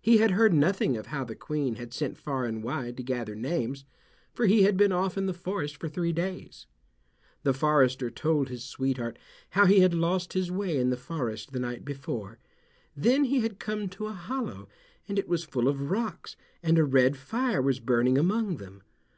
[0.00, 3.34] He had heard nothing of how the Queen had sent far and wide to gather
[3.34, 3.84] names,
[4.32, 6.66] for he had been off in the forest for three days.
[7.42, 9.18] The forester told his sweetheart
[9.50, 12.38] how he had lost his way in the forest the night before.
[12.96, 14.70] Then he had come to a hollow,
[15.06, 18.80] and it was full of rocks, and a red fire was burning among them.